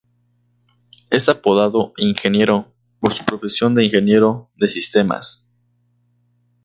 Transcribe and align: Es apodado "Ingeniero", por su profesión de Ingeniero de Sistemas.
Es 1.11 1.29
apodado 1.29 1.93
"Ingeniero", 1.95 2.73
por 2.99 3.13
su 3.13 3.23
profesión 3.23 3.75
de 3.75 3.85
Ingeniero 3.85 4.49
de 4.55 4.67
Sistemas. 4.67 5.45